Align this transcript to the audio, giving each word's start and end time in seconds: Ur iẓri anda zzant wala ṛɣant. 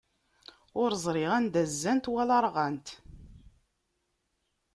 Ur 0.81 0.89
iẓri 0.93 1.25
anda 1.37 1.63
zzant 1.71 2.11
wala 2.13 2.37
ṛɣant. 2.45 2.87